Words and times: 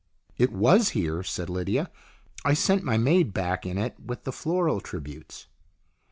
"It 0.39 0.51
was 0.51 0.89
here," 0.97 1.21
said 1.21 1.47
Lydia." 1.47 1.91
I 2.43 2.55
sent 2.55 2.81
my 2.83 2.97
maid 2.97 3.35
back 3.35 3.67
in 3.67 3.77
it 3.77 3.99
with 4.03 4.23
the 4.23 4.31
floral 4.31 4.81
tributes." 4.81 5.45